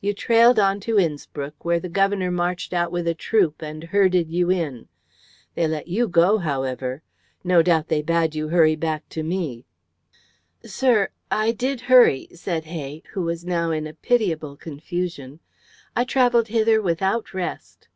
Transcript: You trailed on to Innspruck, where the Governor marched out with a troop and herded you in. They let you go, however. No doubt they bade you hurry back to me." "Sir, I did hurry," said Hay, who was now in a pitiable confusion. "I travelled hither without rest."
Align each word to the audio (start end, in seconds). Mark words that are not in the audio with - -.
You 0.00 0.14
trailed 0.14 0.60
on 0.60 0.78
to 0.86 0.94
Innspruck, 0.96 1.64
where 1.64 1.80
the 1.80 1.88
Governor 1.88 2.30
marched 2.30 2.72
out 2.72 2.92
with 2.92 3.08
a 3.08 3.16
troop 3.16 3.60
and 3.62 3.82
herded 3.82 4.30
you 4.30 4.48
in. 4.48 4.86
They 5.56 5.66
let 5.66 5.88
you 5.88 6.06
go, 6.06 6.38
however. 6.38 7.02
No 7.42 7.62
doubt 7.64 7.88
they 7.88 8.00
bade 8.00 8.36
you 8.36 8.46
hurry 8.46 8.76
back 8.76 9.08
to 9.08 9.24
me." 9.24 9.64
"Sir, 10.64 11.08
I 11.32 11.50
did 11.50 11.80
hurry," 11.80 12.28
said 12.32 12.66
Hay, 12.66 13.02
who 13.14 13.22
was 13.22 13.44
now 13.44 13.72
in 13.72 13.88
a 13.88 13.94
pitiable 13.94 14.56
confusion. 14.56 15.40
"I 15.96 16.04
travelled 16.04 16.46
hither 16.46 16.80
without 16.80 17.34
rest." 17.34 17.88